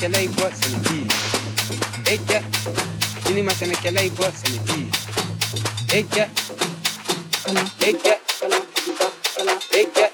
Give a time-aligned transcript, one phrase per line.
[0.00, 0.98] kɛlɛ i bɔ sɛnɛji
[2.12, 2.38] e jɛ
[3.24, 4.80] sini ma sɛnɛkɛlɛ i bɔ sɛnɛji
[5.96, 6.24] e jɛ
[7.86, 8.14] e jɛ
[9.78, 10.06] e jɛ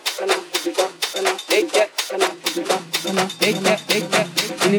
[1.57, 1.83] e jɛ
[3.47, 4.21] e jɛ e jɛ
[4.61, 4.79] sini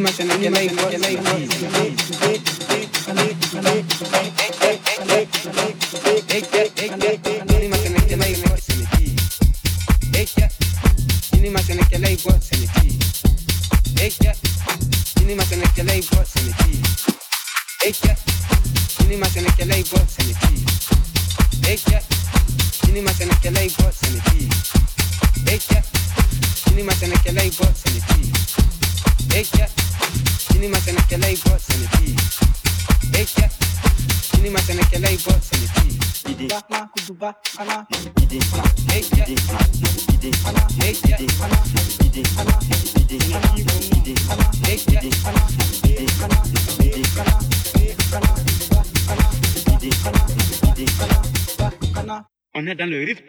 [52.76, 53.24] dans le rift.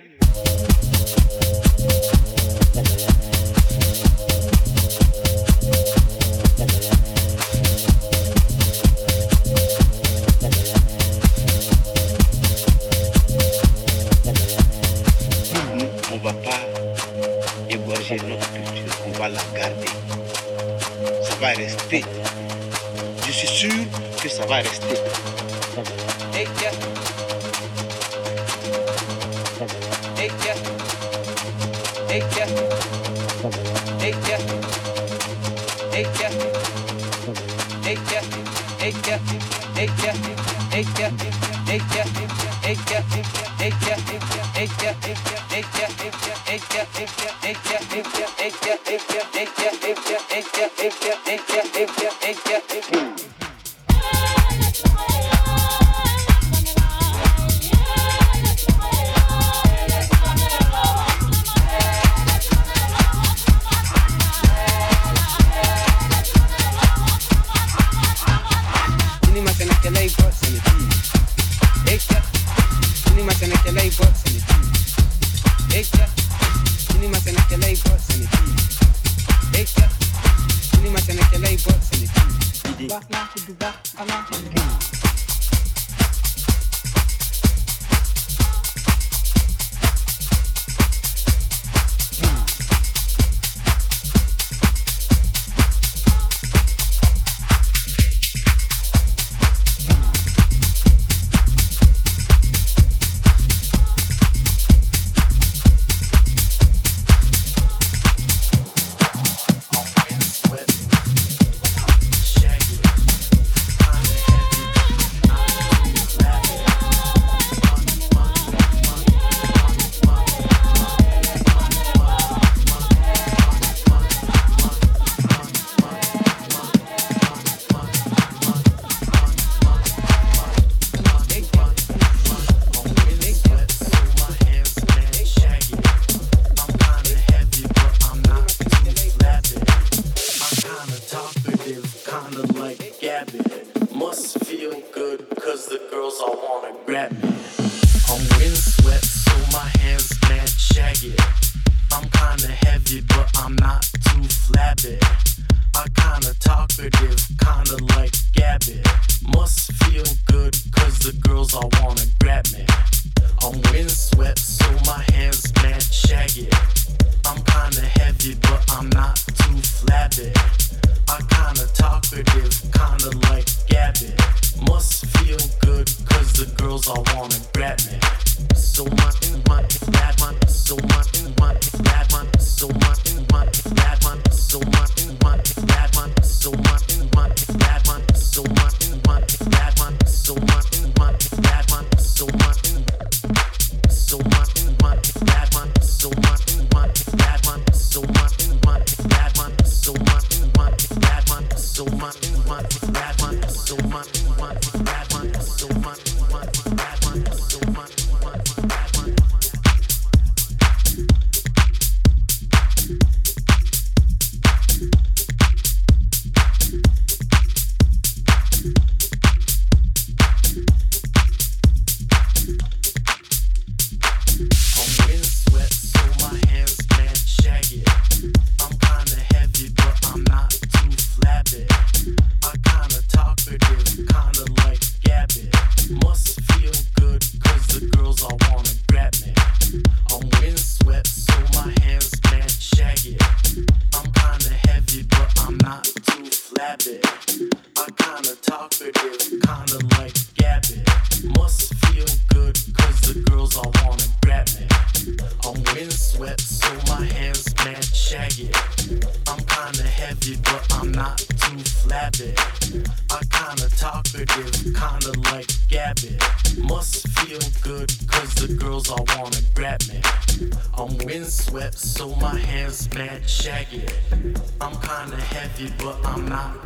[16.13, 16.51] on va pas
[17.69, 19.87] égorger notre culture, on va la garder.
[21.23, 22.05] Ça va rester.
[23.27, 23.85] Je suis sûr
[24.23, 25.04] que ça va rester.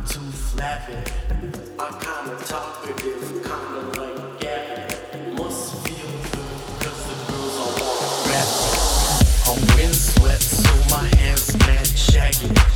[0.09, 0.93] too flappy.
[1.77, 5.35] I kinda talk with it, kinda like yapping.
[5.35, 8.31] Must feel good, cause the girls all want.
[9.49, 9.61] I'm
[10.41, 11.53] so my hands
[11.95, 12.68] shaggy.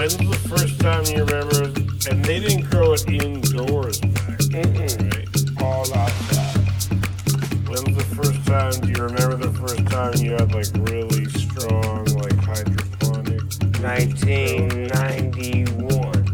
[0.00, 1.64] When's the first time you remember?
[2.08, 5.28] And they didn't grow it indoors back then, right?
[5.60, 6.56] All outside.
[7.68, 8.72] When's the first time?
[8.80, 13.42] Do you remember the first time you had like really strong like hydroponic?
[13.84, 16.24] 1991.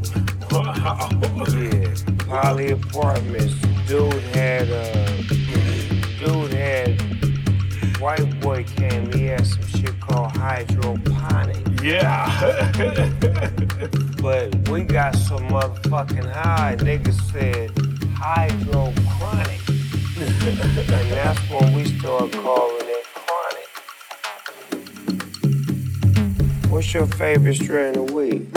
[0.53, 1.11] Wow.
[1.59, 1.91] Yeah.
[2.25, 3.55] Poly apartments.
[3.89, 4.95] Dude had a.
[6.21, 7.03] dude had
[7.99, 9.11] white boy came.
[9.11, 10.97] He had some shit called hydro
[11.87, 12.73] yeah.
[14.21, 16.75] but we got some motherfucking high.
[16.81, 17.71] Niggas said
[18.19, 19.63] hydrochronic.
[20.19, 23.69] and that's what we start calling it chronic.
[26.73, 28.56] What's your favorite strain of weed?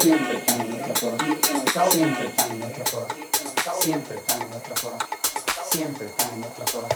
[0.00, 1.18] Siempre está en nuestra zona.
[1.90, 3.08] Siempre está en nuestra zona.
[3.80, 4.98] Siempre está en nuestra zona.
[5.70, 6.88] Siempre está en nuestra zona.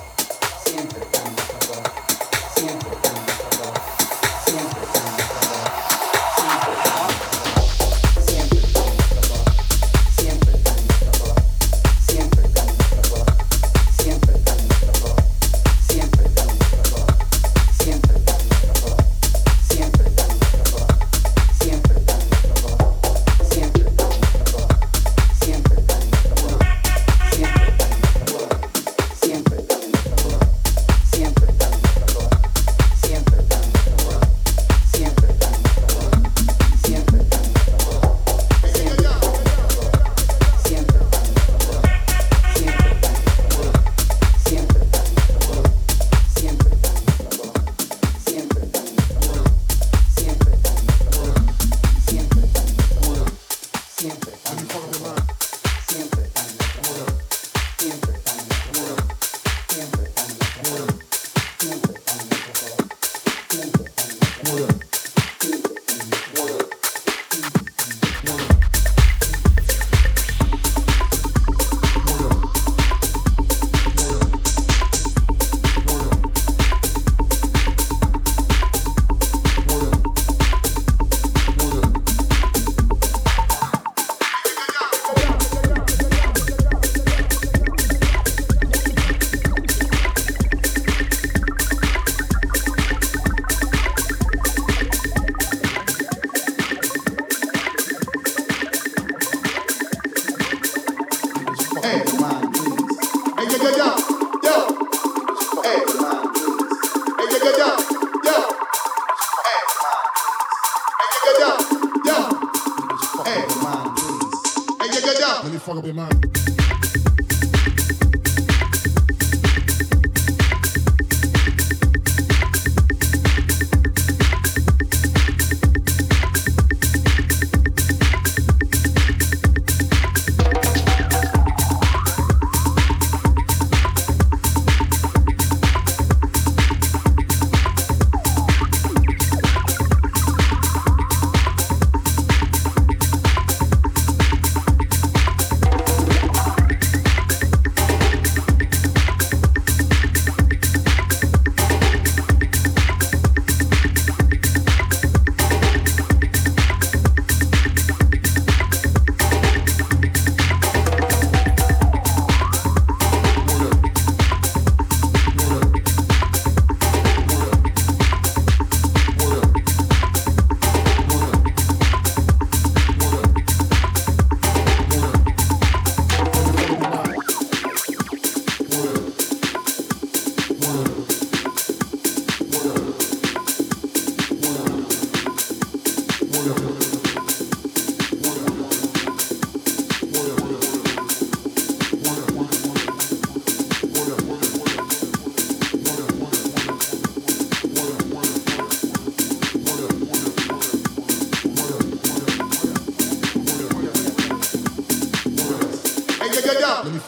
[0.65, 2.06] Siempre está en nuestra zona.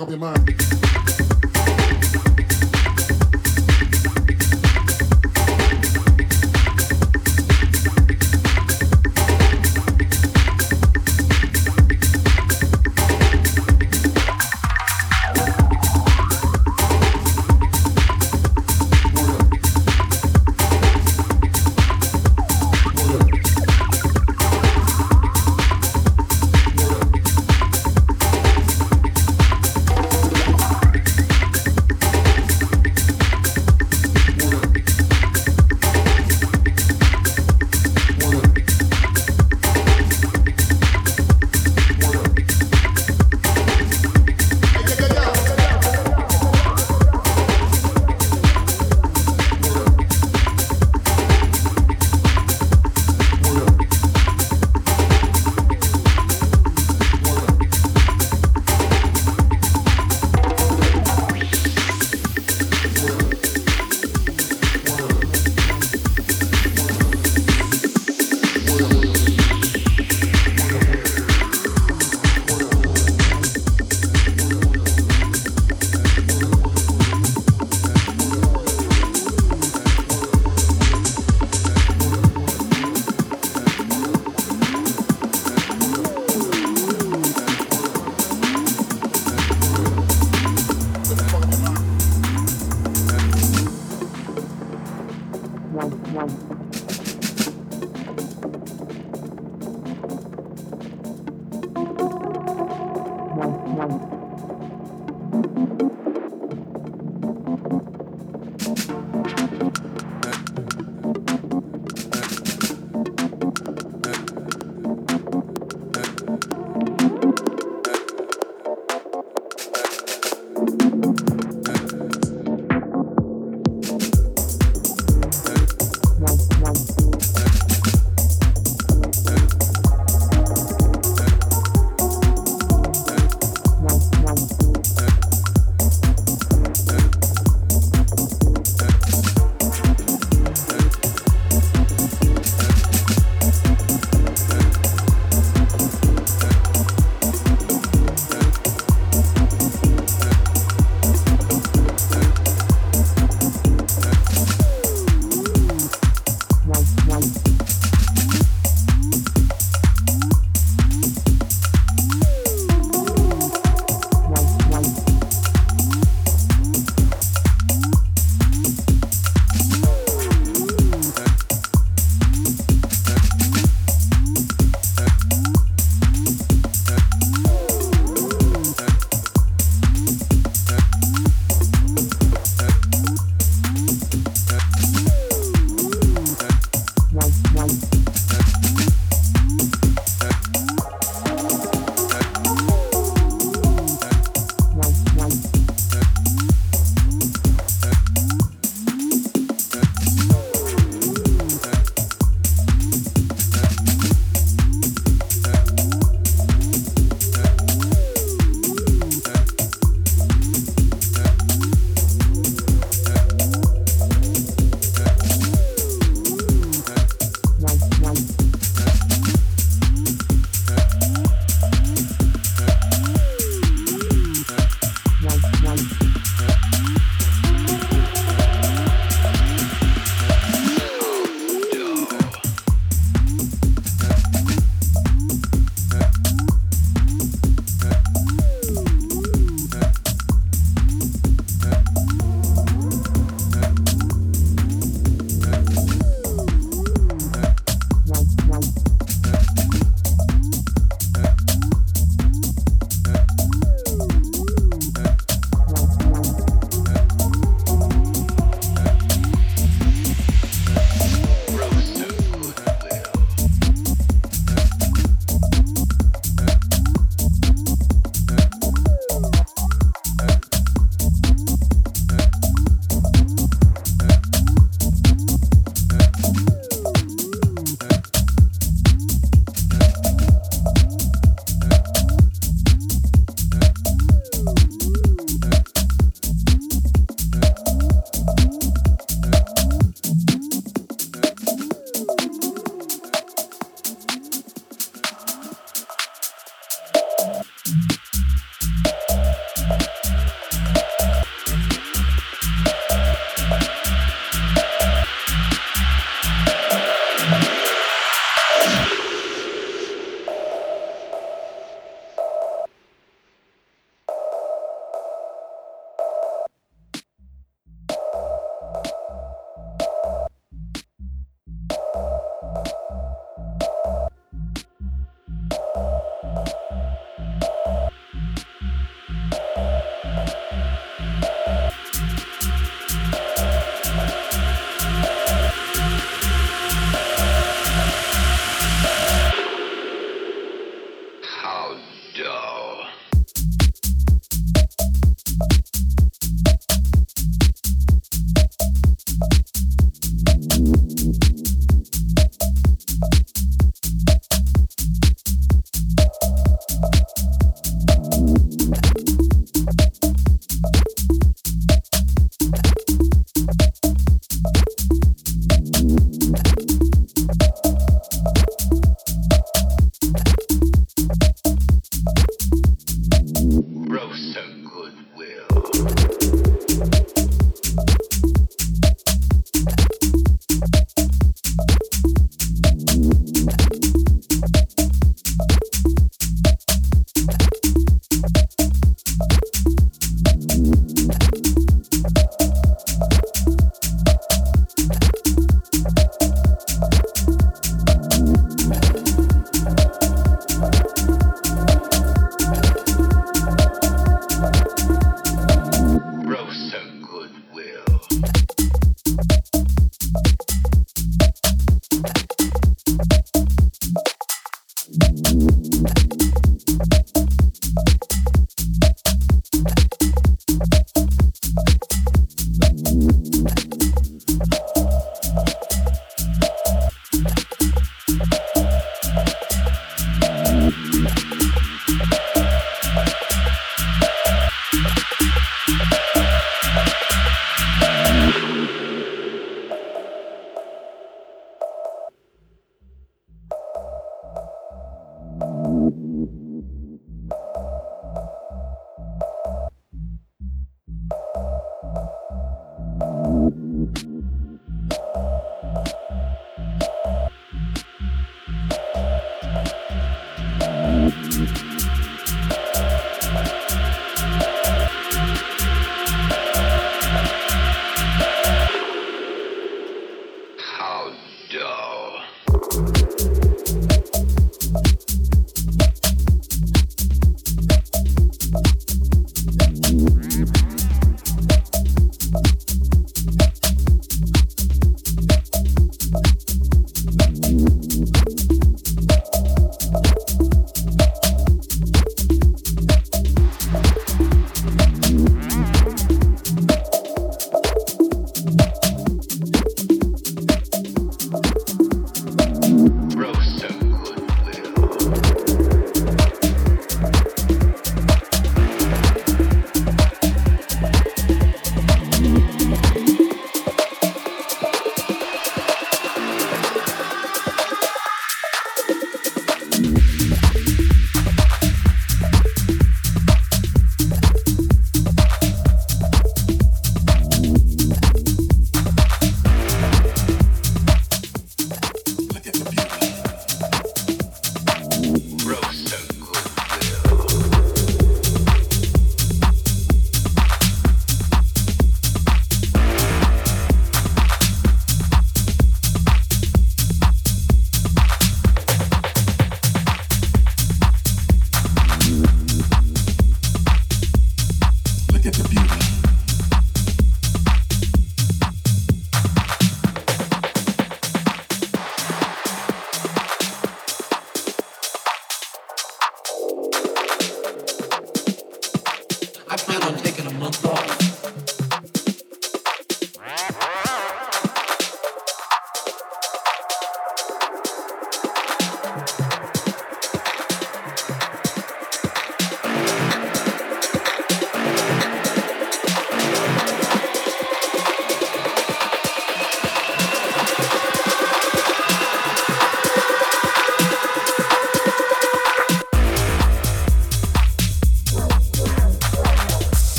[0.00, 0.49] Up.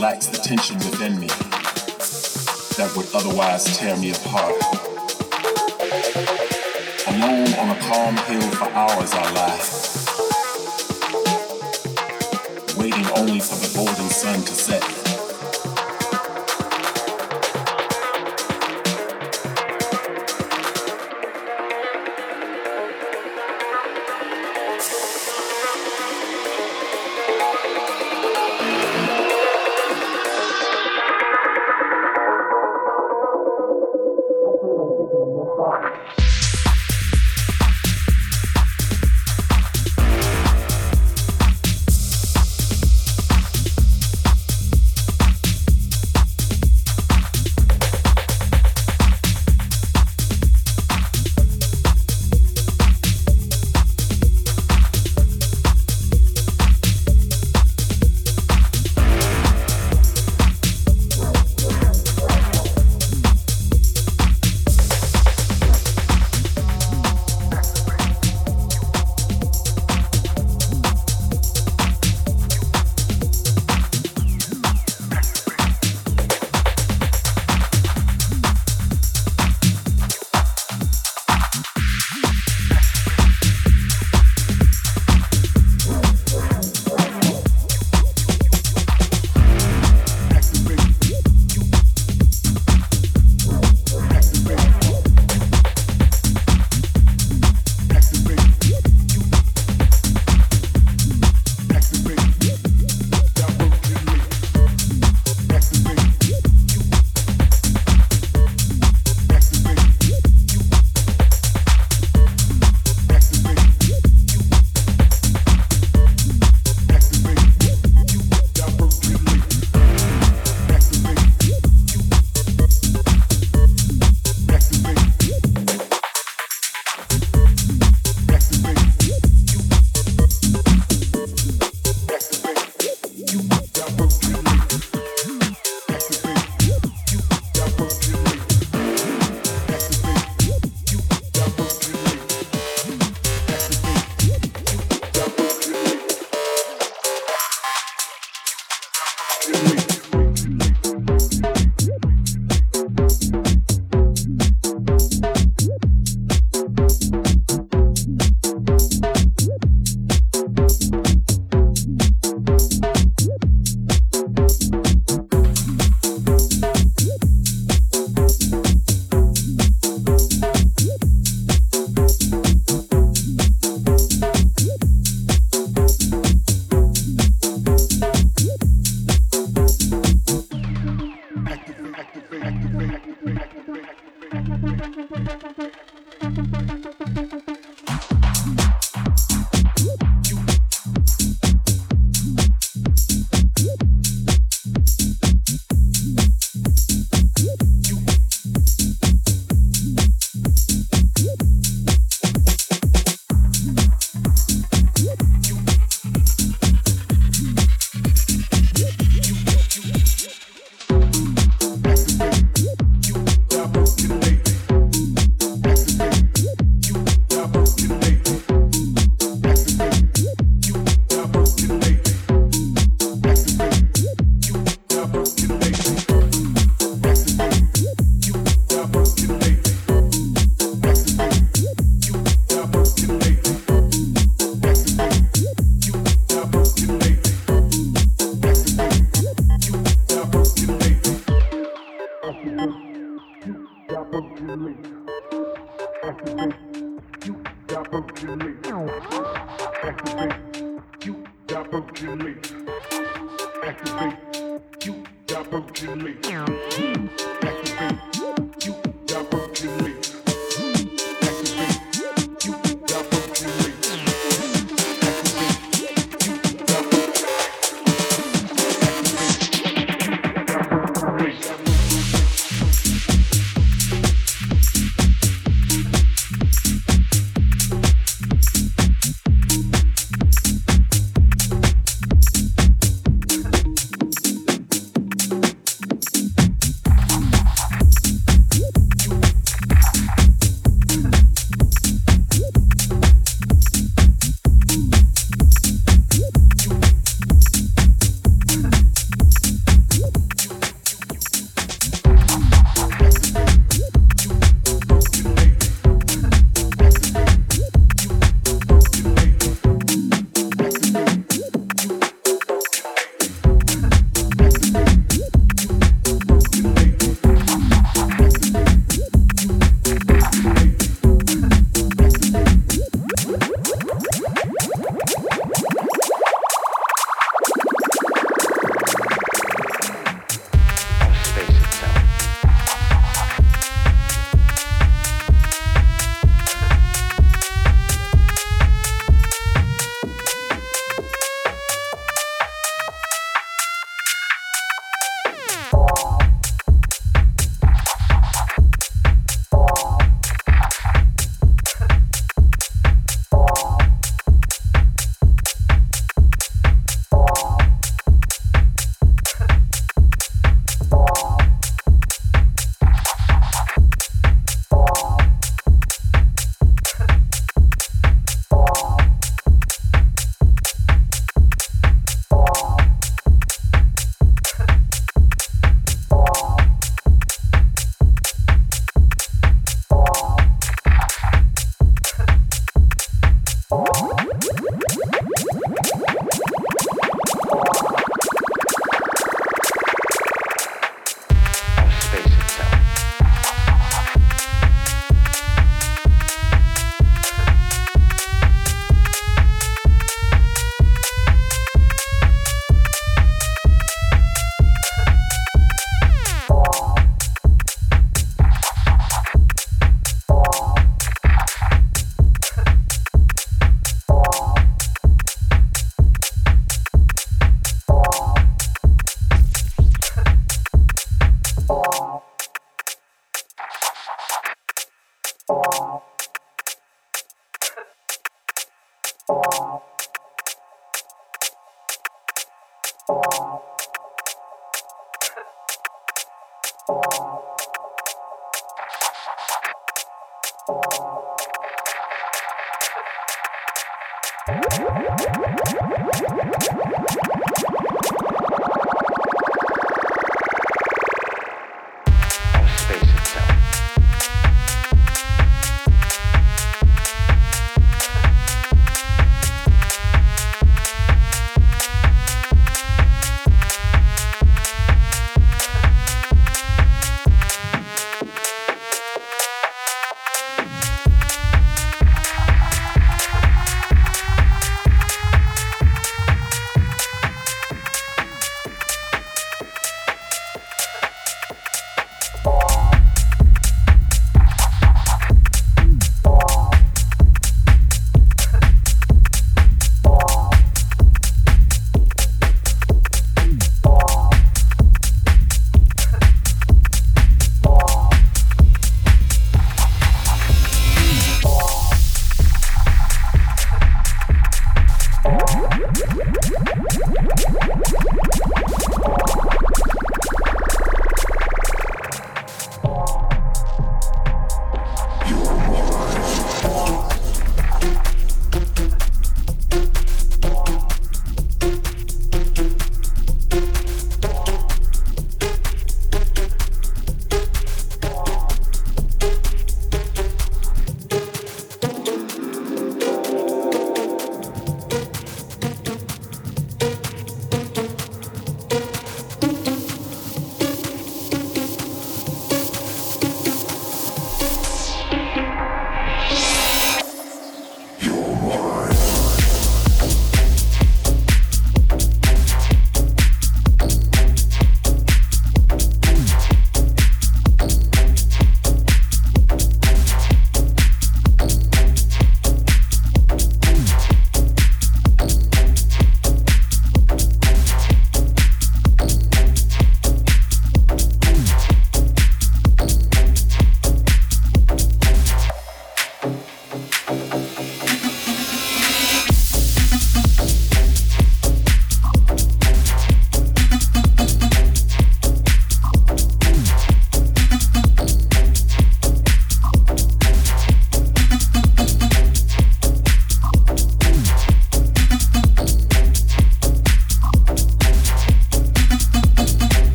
[0.00, 1.26] Let me
[2.78, 4.54] that would otherwise tear me apart.
[7.06, 9.60] Alone on a calm hill for hours I lie,
[12.78, 15.09] waiting only for the golden sun to set.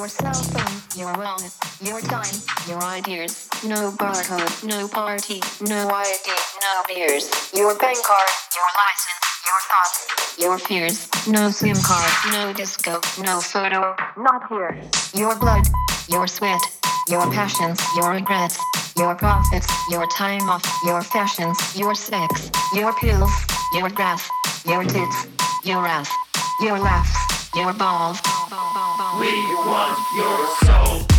[0.00, 2.32] your cell phone, your wallet, your time,
[2.66, 6.28] your ideas, no barcode, no party, no ID,
[6.64, 12.50] no beers, your bank card, your license, your thoughts, your fears, no SIM card, no
[12.54, 14.74] disco, no photo, not here,
[15.12, 15.66] your blood,
[16.08, 16.62] your sweat,
[17.10, 18.56] your passions, your regrets,
[18.96, 23.30] your profits, your time off, your fashions, your sex, your pills,
[23.74, 24.26] your grass,
[24.64, 25.26] your tits,
[25.62, 26.08] your ass,
[26.62, 27.14] your laughs,
[27.54, 28.18] your balls.
[29.00, 31.09] We want your soul.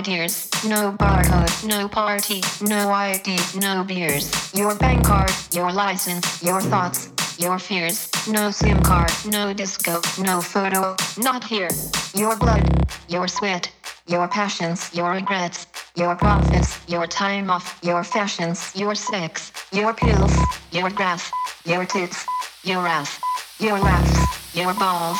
[0.00, 0.48] Ideas.
[0.64, 4.26] No barcode, no party, no ID, no beers.
[4.54, 8.08] Your bank card, your license, your thoughts, your fears.
[8.26, 11.68] No SIM card, no disco, no photo, not here.
[12.14, 12.64] Your blood,
[13.08, 13.70] your sweat,
[14.06, 15.66] your passions, your regrets,
[15.96, 20.34] your profits, your time off, your fashions, your sex, your pills,
[20.72, 21.30] your grass,
[21.66, 22.24] your tits,
[22.64, 23.20] your ass,
[23.58, 24.16] your laughs,
[24.56, 25.18] your balls.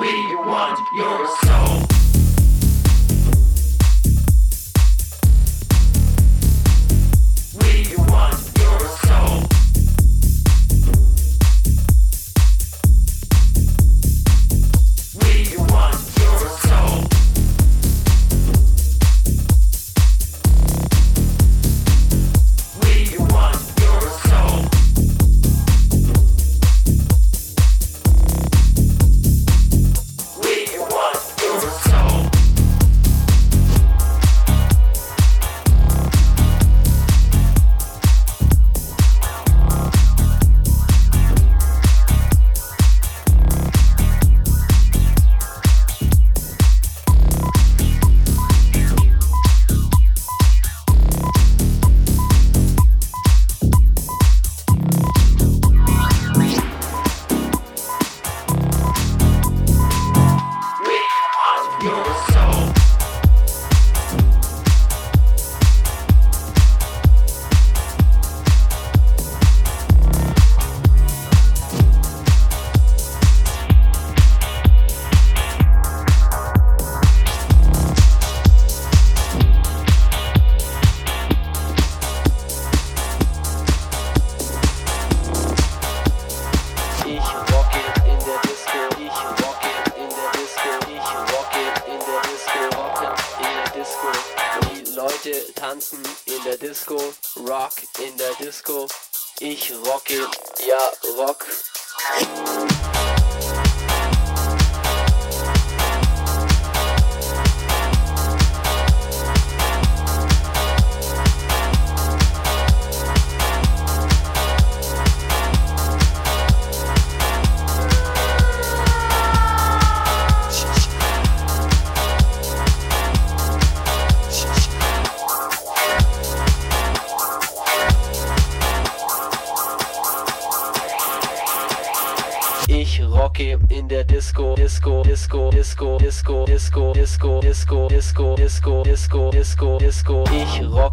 [0.00, 1.89] We want your soul.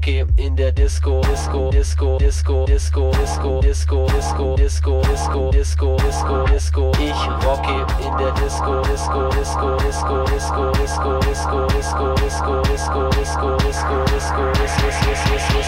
[0.07, 6.45] Rocke in der Disco, Disco, Disco, Disco, Disco, Disco, Disco, Disco, Disco, Disco, Disco, Disco,
[6.45, 6.91] Disco.
[6.97, 14.51] Ich rocke in der Disco, Disco, Disco, Disco, Disco, Disco, Disco, Disco, Disco, Disco, Disco,
[14.53, 15.67] Disco, Disco,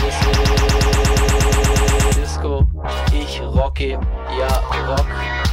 [0.00, 0.32] Disco,
[2.16, 2.66] Disco.
[3.12, 3.98] Ich rocke,
[4.38, 5.43] ja, rock.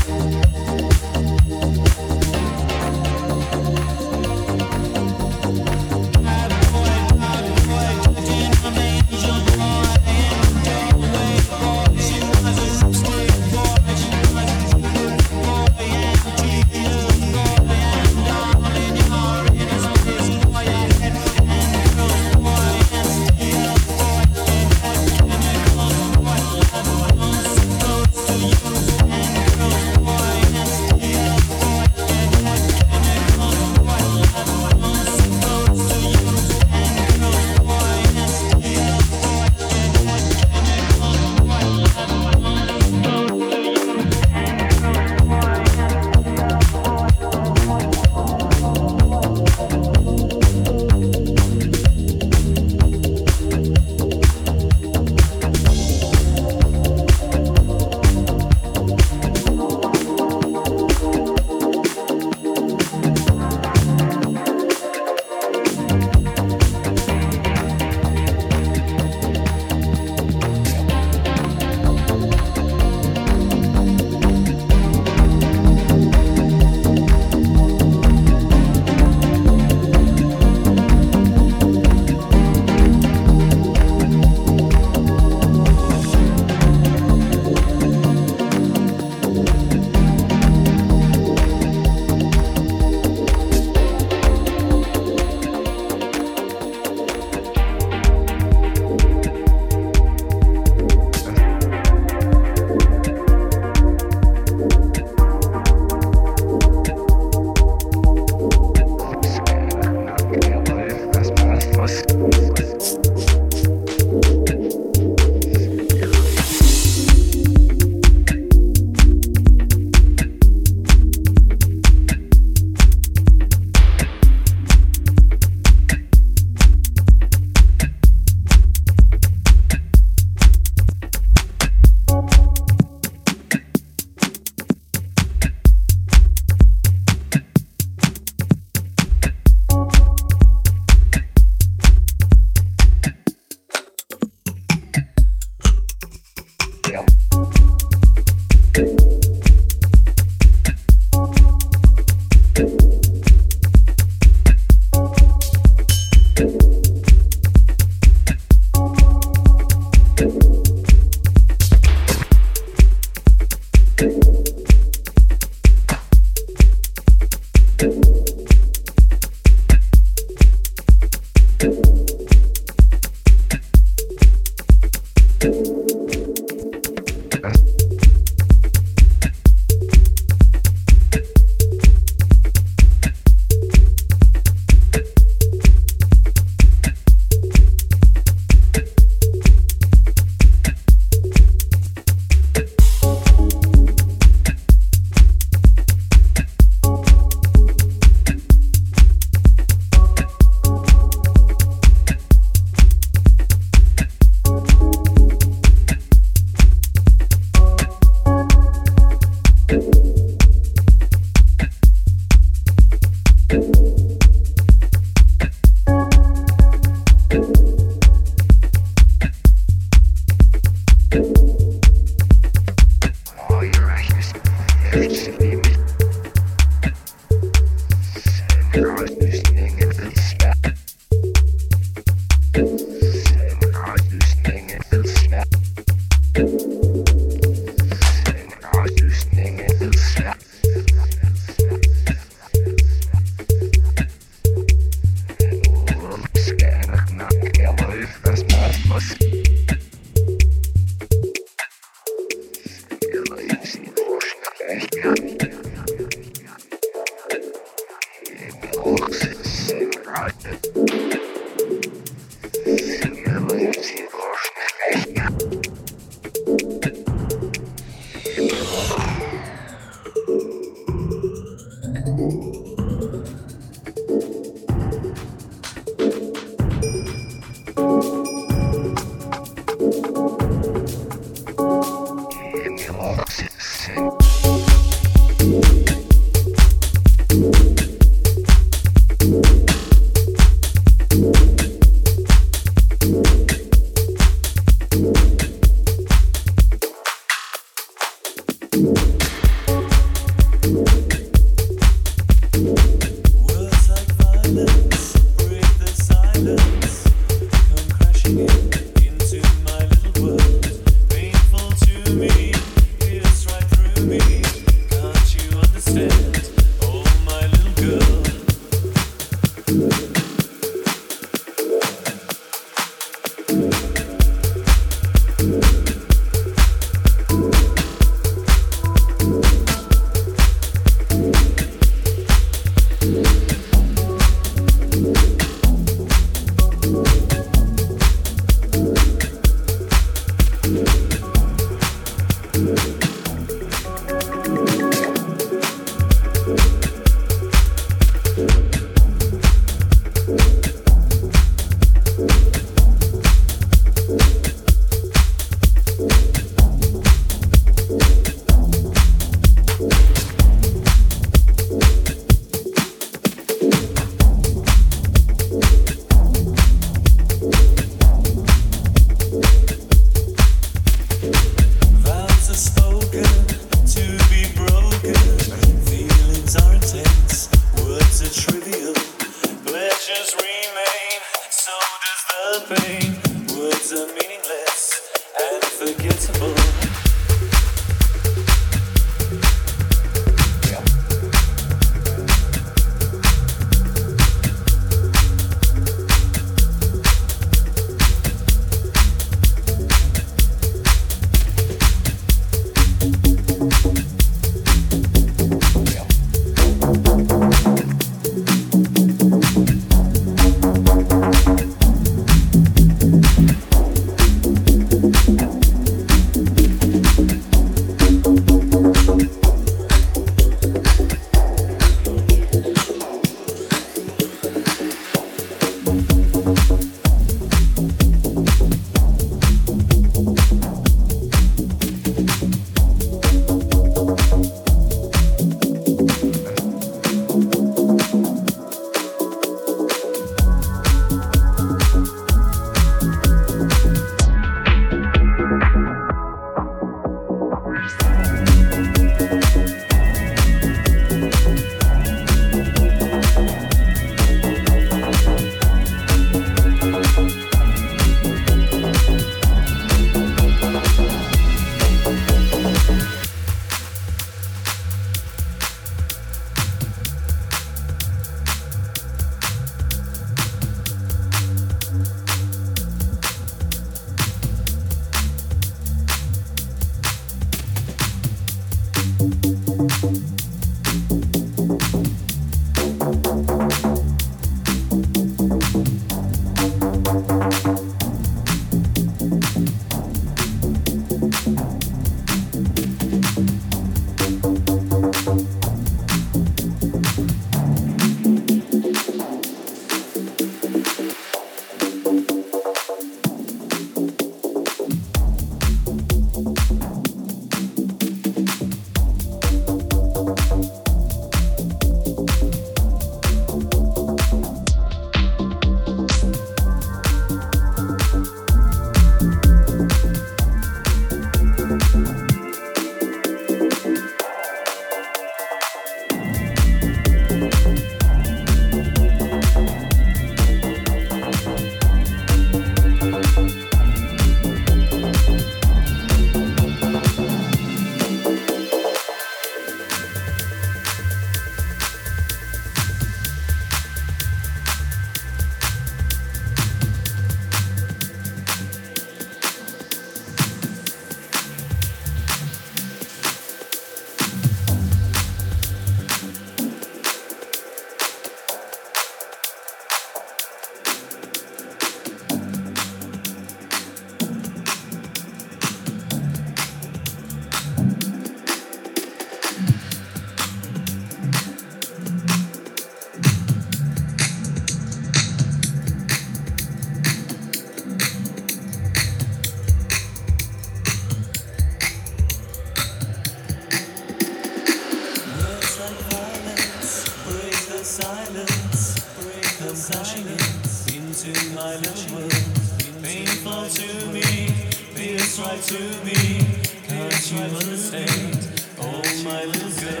[599.41, 600.00] Can't